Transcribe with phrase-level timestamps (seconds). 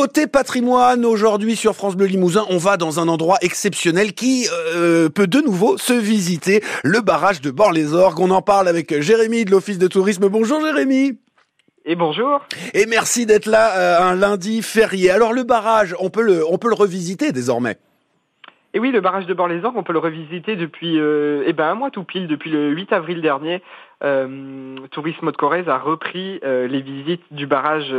[0.00, 5.10] Côté patrimoine, aujourd'hui sur France Bleu Limousin, on va dans un endroit exceptionnel qui euh,
[5.10, 8.18] peut de nouveau se visiter, le barrage de Bord-les-Orgues.
[8.18, 10.30] On en parle avec Jérémy de l'Office de tourisme.
[10.30, 11.18] Bonjour Jérémy.
[11.84, 12.40] Et bonjour.
[12.72, 15.10] Et merci d'être là euh, un lundi férié.
[15.10, 17.76] Alors le barrage, on peut le, on peut le revisiter désormais?
[18.72, 21.74] Et oui, le barrage de Bord-les-Orgues, on peut le revisiter depuis euh, eh ben, un
[21.74, 23.62] mois tout pile, depuis le 8 avril dernier.
[24.04, 27.92] Euh, Tourisme Haute-Corrèze a repris euh, les visites du barrage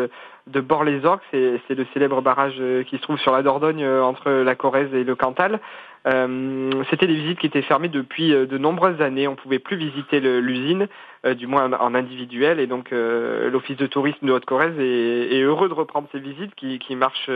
[0.47, 1.21] de Bord-les-Orgues.
[1.31, 5.03] C'est le célèbre barrage euh, qui se trouve sur la Dordogne entre la Corrèze et
[5.03, 5.59] le Cantal.
[6.07, 9.27] Euh, C'était des visites qui étaient fermées depuis de nombreuses années.
[9.27, 10.87] On pouvait plus visiter l'usine,
[11.23, 12.59] du moins en individuel.
[12.59, 16.79] Et donc l'Office de tourisme de Haute-Corrèze est, est, heureux de reprendre ces visites qui,
[16.79, 17.29] qui marchent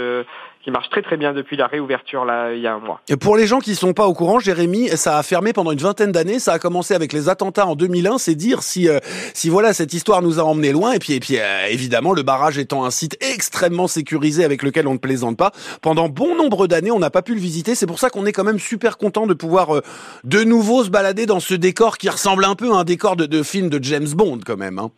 [0.63, 2.99] qui marche très très bien depuis la réouverture là il y a un mois.
[3.21, 6.11] Pour les gens qui sont pas au courant, Jérémy, ça a fermé pendant une vingtaine
[6.11, 6.39] d'années.
[6.39, 8.17] Ça a commencé avec les attentats en 2001.
[8.17, 8.99] C'est dire si euh,
[9.33, 10.93] si voilà cette histoire nous a emmené loin.
[10.93, 14.87] Et puis et puis euh, évidemment le barrage étant un site extrêmement sécurisé avec lequel
[14.87, 15.51] on ne plaisante pas.
[15.81, 17.75] Pendant bon nombre d'années, on n'a pas pu le visiter.
[17.75, 19.81] C'est pour ça qu'on est quand même super content de pouvoir euh,
[20.23, 23.25] de nouveau se balader dans ce décor qui ressemble un peu à un décor de,
[23.25, 24.79] de film de James Bond quand même.
[24.79, 24.91] Hein.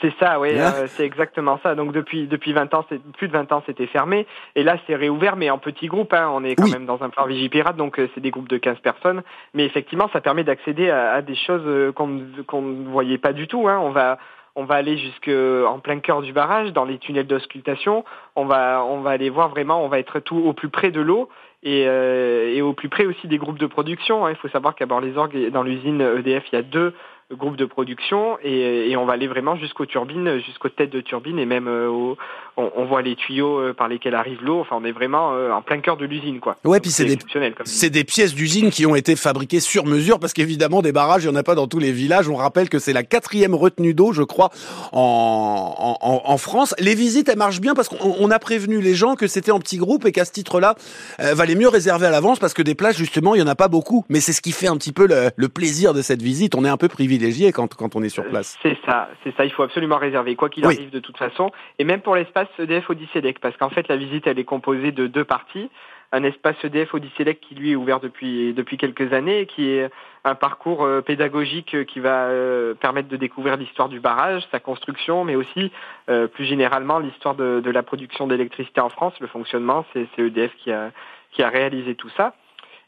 [0.00, 1.74] C'est ça, oui, euh, c'est exactement ça.
[1.74, 2.84] Donc depuis depuis 20 ans,
[3.16, 6.12] plus de 20 ans, c'était fermé, et là c'est réouvert, mais en petits groupes.
[6.12, 6.30] Hein.
[6.32, 8.78] On est quand même dans un plan Vigipirate, donc euh, c'est des groupes de 15
[8.78, 9.22] personnes.
[9.54, 13.32] Mais effectivement, ça permet d'accéder à, à, des choses euh, qu'on qu'on ne voyait pas
[13.32, 13.66] du tout.
[13.66, 13.80] Hein.
[13.82, 14.18] On va
[14.54, 18.04] on va aller jusque en plein cœur du barrage, dans les tunnels d'auscultation.
[18.36, 21.00] On va on va aller voir vraiment, on va être tout au plus près de
[21.00, 21.28] l'eau.
[21.64, 24.24] Et, euh, et, au plus près aussi des groupes de production.
[24.24, 24.30] Hein.
[24.30, 26.94] Il faut savoir qu'à Bord-les-Orgues, dans l'usine EDF, il y a deux
[27.36, 31.38] groupe de production et, et, on va aller vraiment jusqu'aux turbines, jusqu'aux têtes de turbines
[31.38, 32.16] et même euh, au,
[32.56, 34.60] on, on, voit les tuyaux euh, par lesquels arrive l'eau.
[34.60, 36.56] Enfin, on est vraiment euh, en plein cœur de l'usine, quoi.
[36.64, 37.18] Ouais, puis c'est des,
[37.64, 41.26] c'est des pièces d'usine qui ont été fabriquées sur mesure parce qu'évidemment des barrages, il
[41.26, 42.30] y en a pas dans tous les villages.
[42.30, 44.48] On rappelle que c'est la quatrième retenue d'eau, je crois,
[44.92, 46.74] en, en, en, France.
[46.78, 49.76] Les visites, elles marchent bien parce qu'on a prévenu les gens que c'était en petits
[49.76, 50.76] groupes et qu'à ce titre-là,
[51.20, 53.54] euh, valait mieux réserver à l'avance parce que des places, justement, il y en a
[53.54, 54.06] pas beaucoup.
[54.08, 56.54] Mais c'est ce qui fait un petit peu le, le plaisir de cette visite.
[56.54, 58.56] On est un peu privilégié privilégié quand, quand on est sur place.
[58.62, 59.44] C'est ça, c'est ça.
[59.44, 61.50] Il faut absolument réserver, quoi qu'il arrive de toute façon.
[61.78, 65.06] Et même pour l'espace EDF Odyssélec, parce qu'en fait, la visite, elle est composée de
[65.06, 65.68] deux parties.
[66.12, 69.90] Un espace EDF Odyssélec qui, lui, est ouvert depuis, depuis quelques années et qui est
[70.24, 74.60] un parcours euh, pédagogique euh, qui va euh, permettre de découvrir l'histoire du barrage, sa
[74.60, 75.72] construction, mais aussi,
[76.06, 79.84] plus généralement, l'histoire de, de la production d'électricité en France, le fonctionnement.
[79.92, 80.92] C'est EDF qui a,
[81.32, 82.34] qui a réalisé tout ça.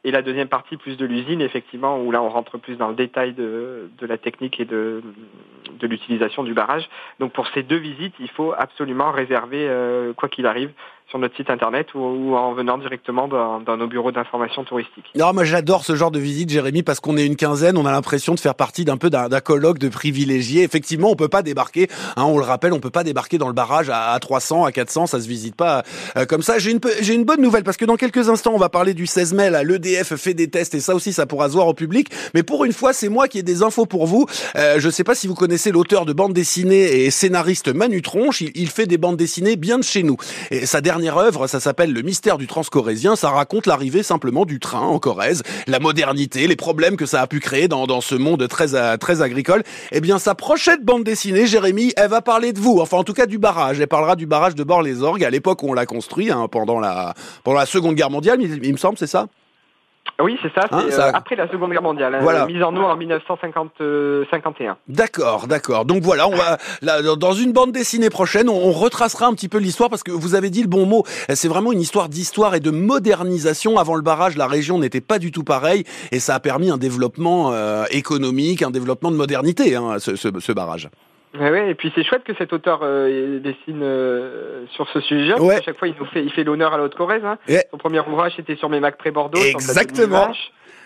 [0.03, 2.95] Et la deuxième partie, plus de l'usine, effectivement, où là, on rentre plus dans le
[2.95, 5.03] détail de, la technique et de,
[5.79, 6.89] de l'utilisation du barrage.
[7.19, 10.73] Donc, pour ces deux visites, il faut absolument réserver, euh, quoi qu'il arrive,
[11.11, 15.05] sur notre site internet ou, en venant directement dans, nos bureaux d'information touristique.
[15.17, 17.93] Non, moi j'adore ce genre de visite, Jérémy, parce qu'on est une quinzaine, on a
[17.93, 20.63] l'impression de faire partie d'un peu d'un colloque de privilégiés.
[20.63, 23.55] Effectivement, on peut pas débarquer, hein, on le rappelle, on peut pas débarquer dans le
[23.55, 25.83] barrage à, à 300, à 400, ça se visite pas
[26.17, 26.59] euh, comme ça.
[26.59, 29.07] J'ai une, j'ai une bonne nouvelle parce que dans quelques instants, on va parler du
[29.07, 29.51] 16 mai.
[29.51, 32.09] Là, l'EDF fait des tests et ça aussi, ça pourra se voir au public.
[32.35, 34.27] Mais pour une fois, c'est moi qui ai des infos pour vous.
[34.57, 38.43] Euh, je sais pas si vous connaissez l'auteur de bande dessinée et scénariste Manu Tronche.
[38.43, 40.17] Il, il, fait des bandes dessinées bien de chez nous.
[40.65, 43.17] Sa dernière œuvre, ça s'appelle Le mystère du transcorésien.
[43.17, 47.27] Ça raconte l'arrivée simplement du train en Corrèze, la modernité, les problèmes que ça a
[47.27, 49.63] pu créer dans, dans ce monde très, euh, très agricole.
[49.93, 52.79] Eh bien, sa prochaine bande dessinée, Jérémy, elle va parler de vous.
[52.81, 53.81] Enfin, en tout cas, du barrage.
[53.81, 57.15] Elle parlera du barrage de Bord-les-Orgues à l'époque où on l'a construit, hein, pendant la,
[57.45, 59.29] pendant la Seconde Guerre mondiale, il, il me semble, c'est ça?
[60.23, 62.47] Oui, c'est ça, hein, euh, après la Seconde Guerre mondiale, hein, voilà.
[62.47, 64.77] mise en eau en 1951.
[64.89, 65.85] D'accord, d'accord.
[65.85, 69.49] Donc voilà, on va là, dans une bande dessinée prochaine, on, on retracera un petit
[69.49, 71.05] peu l'histoire parce que vous avez dit le bon mot.
[71.35, 73.79] C'est vraiment une histoire d'histoire et de modernisation.
[73.79, 76.79] Avant le barrage, la région n'était pas du tout pareille et ça a permis un
[76.79, 80.89] développement euh, économique, un développement de modernité, hein, ce, ce, ce barrage.
[81.39, 85.39] Ouais, ouais, et puis c'est chouette que cet auteur euh, dessine euh, sur ce sujet.
[85.39, 85.57] Ouais.
[85.57, 87.25] À chaque fois, il nous fait, il fait l'honneur à l'autre Corrèze.
[87.25, 87.39] Hein.
[87.49, 87.65] Ouais.
[87.71, 89.41] Son premier ouvrage était sur mes Mac pré-Bordeaux.
[89.41, 90.33] Exactement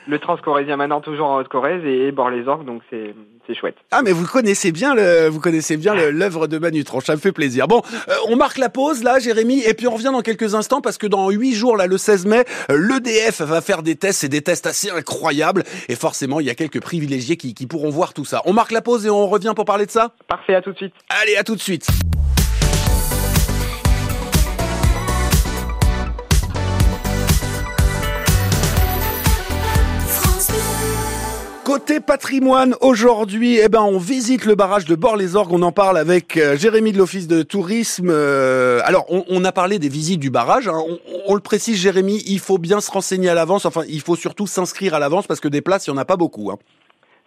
[0.06, 3.14] le Transcorésien maintenant toujours en Haute-Corrèze et Bord-les-Orgues, donc c'est
[3.46, 3.76] c'est chouette.
[3.90, 7.32] Ah mais vous connaissez bien le vous connaissez bien l'œuvre de Manu ça me fait
[7.32, 7.68] plaisir.
[7.68, 10.80] Bon, euh, on marque la pause là, Jérémy, et puis on revient dans quelques instants
[10.80, 14.20] parce que dans huit jours là, le 16 mai, euh, l'EDF va faire des tests,
[14.20, 17.90] c'est des tests assez incroyables et forcément il y a quelques privilégiés qui, qui pourront
[17.90, 18.42] voir tout ça.
[18.44, 20.12] On marque la pause et on revient pour parler de ça?
[20.28, 20.94] Parfait, à tout de suite.
[21.22, 21.88] Allez, à tout de suite.
[31.74, 35.52] Côté patrimoine, aujourd'hui, eh ben, on visite le barrage de Bord-les-Orgues.
[35.52, 38.10] On en parle avec euh, Jérémy de l'Office de tourisme.
[38.10, 40.68] Euh, alors, on, on, a parlé des visites du barrage.
[40.68, 40.78] Hein.
[40.78, 43.66] On, on, le précise, Jérémy, il faut bien se renseigner à l'avance.
[43.66, 46.04] Enfin, il faut surtout s'inscrire à l'avance parce que des places, il n'y en a
[46.04, 46.52] pas beaucoup.
[46.52, 46.58] Hein.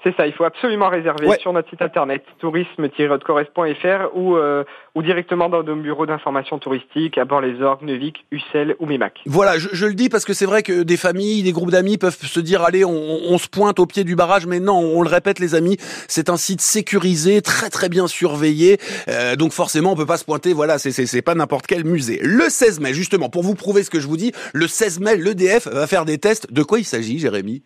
[0.03, 4.63] C'est ça, il faut absolument réserver sur notre site internet tourisme-correspond.fr ou, euh,
[4.93, 9.19] ou directement dans nos bureaux d'information touristique à Bord-les-Orgues, Neuvik, Ussel ou Mémac.
[9.25, 12.15] Voilà, je, le dis parce que c'est vrai que des familles, des groupes d'amis peuvent
[12.15, 15.39] se dire allez, on, se pointe au pied du barrage, mais non, on le répète
[15.39, 15.77] les amis,
[16.07, 18.77] c'est un site sécurisé, très très bien surveillé,
[19.07, 22.19] euh, donc forcément on peut pas se pointer, voilà, c'est pas n'importe quel musée.
[22.21, 25.17] Le 16 mai, justement, pour vous prouver ce que je vous dis, le 16 mai,
[25.17, 26.51] l'EDF va faire des tests.
[26.53, 27.63] De quoi il s'agit, Jérémy?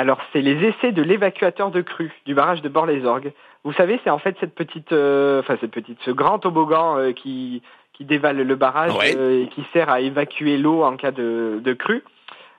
[0.00, 3.34] Alors, c'est les essais de l'évacuateur de crue du barrage de Bord-les-Orgues.
[3.64, 7.12] Vous savez, c'est en fait cette petite, euh, enfin cette petite, ce grand toboggan euh,
[7.12, 7.60] qui
[7.92, 11.72] qui dévale le barrage euh, et qui sert à évacuer l'eau en cas de, de
[11.74, 12.02] crue.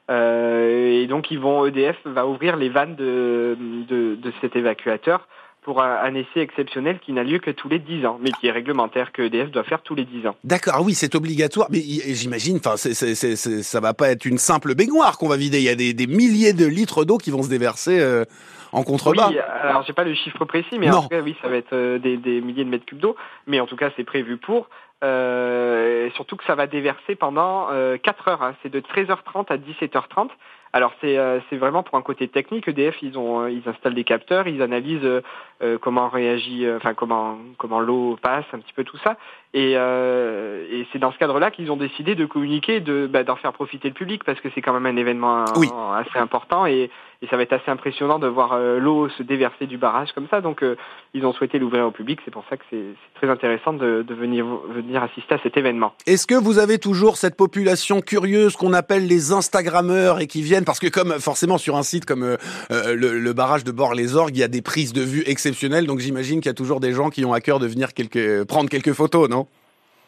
[0.08, 3.58] et donc, ils vont, EDF va ouvrir les vannes de,
[3.90, 5.28] de, de cet évacuateur
[5.62, 8.52] pour un, essai exceptionnel qui n'a lieu que tous les 10 ans, mais qui est
[8.52, 10.36] réglementaire, que EDF doit faire tous les 10 ans.
[10.44, 15.19] D'accord, ah oui, c'est obligatoire, mais j'imagine, enfin, ça va pas être une simple baignoire
[15.19, 18.00] qu'on va vider, il y a des, milliers de litres d'eau qui vont se déverser
[18.00, 18.25] euh,
[18.72, 19.30] en contrebas.
[19.30, 21.74] Oui, alors j'ai pas le chiffre précis, mais en tout cas, oui, ça va être
[21.74, 23.16] euh, des, milliers de mètres cubes d'eau,
[23.46, 24.68] mais en tout cas, c'est prévu pour.
[25.04, 27.68] Euh, surtout que ça va déverser pendant
[28.02, 28.56] 4 heures, hein.
[28.63, 30.30] c'est de 13h30 à 17h30.
[30.74, 32.68] Alors c'est euh, c'est vraiment pour un côté technique.
[32.68, 35.22] EDF ils ont euh, ils installent des capteurs, ils analysent
[35.62, 39.18] euh, comment réagit, enfin comment comment l'eau passe, un petit peu tout ça.
[39.54, 43.52] Et, et c'est dans ce cadre-là qu'ils ont décidé de communiquer, de bah, d'en faire
[43.52, 46.90] profiter le public parce que c'est quand même un événement assez important et,
[47.22, 50.40] et ça va être assez impressionnant de voir l'eau se déverser du barrage comme ça.
[50.40, 50.64] Donc
[51.14, 52.22] ils ont souhaité l'ouvrir au public.
[52.24, 55.94] C'est pour ça que c'est très intéressant de, de venir venir assister à cet événement.
[56.08, 60.61] Est-ce que vous avez toujours cette population curieuse qu'on appelle les Instagrammeurs et qui viennent
[60.66, 62.38] parce que comme forcément sur un site comme euh,
[62.72, 66.42] euh, le, barrage de Bord-les-Orgues, il y a des prises de vue exceptionnelles, donc j'imagine
[66.42, 67.90] qu'il y a toujours des gens qui ont à cœur de venir
[68.48, 69.48] prendre quelques photos, non?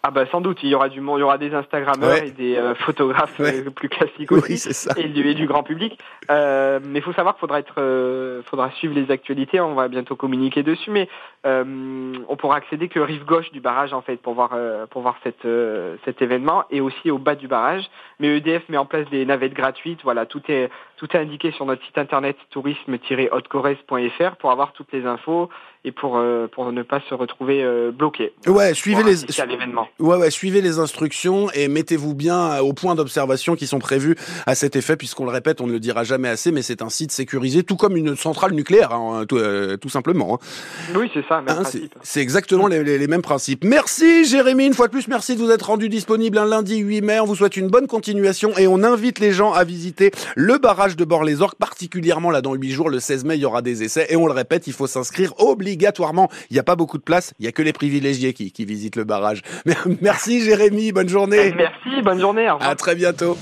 [0.05, 2.31] Ah bah sans doute, il y aura du monde, il y aura des Instagrammeurs et
[2.31, 3.39] des euh, photographes
[3.73, 5.97] plus classiques aussi, Et, du, grand public.
[6.29, 9.61] mais il faut savoir qu'il faudra être, faudra suivre les actualités.
[9.61, 11.07] On va bientôt communiquer dessus, mais
[11.45, 14.51] on pourra accéder que rive gauche du barrage en fait pour voir
[14.89, 15.47] pour voir cette,
[16.03, 17.89] cet événement et aussi au bas du barrage.
[18.19, 20.01] Mais EDF met en place des navettes gratuites.
[20.03, 25.05] Voilà, tout est tout est indiqué sur notre site internet tourisme-haute-corrèze.fr pour avoir toutes les
[25.05, 25.50] infos
[25.85, 28.33] et pour euh, pour ne pas se retrouver euh, bloqué.
[28.47, 29.24] Ouais, suivez les
[30.00, 34.15] Ouais, ouais, suivez les instructions et mettez-vous bien aux points d'observation qui sont prévus
[34.45, 36.89] à cet effet, puisqu'on le répète, on ne le dira jamais assez, mais c'est un
[36.89, 40.35] site sécurisé, tout comme une centrale nucléaire, hein, tout, euh, tout, simplement.
[40.35, 40.95] Hein.
[40.95, 41.95] Oui, c'est ça, même hein, principe.
[42.01, 43.63] C'est exactement les, les, mêmes principes.
[43.65, 47.01] Merci Jérémy, une fois de plus, merci de vous être rendu disponible un lundi 8
[47.01, 47.19] mai.
[47.19, 50.95] On vous souhaite une bonne continuation et on invite les gens à visiter le barrage
[50.95, 54.07] de Bord-les-Orques, particulièrement là dans 8 jours, le 16 mai, il y aura des essais
[54.09, 55.72] et on le répète, il faut s'inscrire obligatoirement.
[56.49, 58.65] Il n'y a pas beaucoup de place, il n'y a que les privilégiés qui, qui
[58.65, 59.41] visitent le barrage.
[60.01, 61.53] Merci Jérémy, bonne journée.
[61.55, 62.47] Merci, bonne journée.
[62.59, 63.37] À très bientôt.